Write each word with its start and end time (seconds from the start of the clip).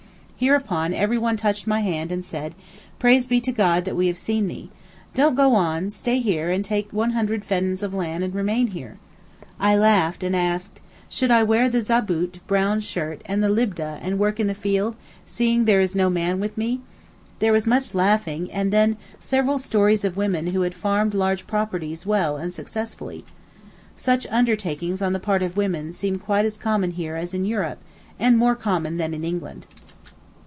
Hereupon 0.43 0.91
everyone 0.95 1.37
touched 1.37 1.67
my 1.67 1.81
hand 1.81 2.11
and 2.11 2.25
said, 2.25 2.55
'Praise 2.97 3.27
be 3.27 3.39
to 3.41 3.51
God 3.51 3.85
that 3.85 3.95
we 3.95 4.07
have 4.07 4.17
seen 4.17 4.47
thee. 4.47 4.71
Don't 5.13 5.35
go 5.35 5.53
on: 5.53 5.91
stay 5.91 6.17
here 6.17 6.49
and 6.49 6.65
take 6.65 6.91
100 6.91 7.45
feddans 7.45 7.83
of 7.83 7.93
land 7.93 8.23
and 8.23 8.33
remain 8.33 8.69
here.' 8.69 8.97
I 9.59 9.75
laughed 9.75 10.23
and 10.23 10.35
asked, 10.35 10.81
'Should 11.09 11.29
I 11.29 11.43
wear 11.43 11.69
the 11.69 11.83
zaboot 11.83 12.39
(brown 12.47 12.79
shirt) 12.79 13.21
and 13.27 13.43
the 13.43 13.49
libdeh, 13.51 13.99
and 14.01 14.17
work 14.17 14.39
in 14.39 14.47
the 14.47 14.55
field, 14.55 14.95
seeing 15.27 15.65
there 15.65 15.79
is 15.79 15.93
no 15.93 16.09
man 16.09 16.39
with 16.39 16.57
me?' 16.57 16.81
There 17.37 17.53
was 17.53 17.67
much 17.67 17.93
laughing, 17.93 18.51
and 18.51 18.73
then 18.73 18.97
several 19.19 19.59
stories 19.59 20.03
of 20.03 20.17
women 20.17 20.47
who 20.47 20.61
had 20.61 20.73
farmed 20.73 21.13
large 21.13 21.45
properties 21.45 22.07
well 22.07 22.37
and 22.37 22.51
successfully. 22.51 23.25
Such 23.95 24.25
undertakings 24.31 25.03
on 25.03 25.13
the 25.13 25.19
part 25.19 25.43
of 25.43 25.55
women 25.55 25.93
seem 25.93 26.17
quite 26.17 26.45
as 26.45 26.57
common 26.57 26.93
here 26.97 27.15
as 27.15 27.35
in 27.35 27.45
Europe, 27.45 27.77
and 28.17 28.39
more 28.39 28.55
common 28.55 28.97
than 28.97 29.13
in 29.13 29.23
England. 29.23 29.67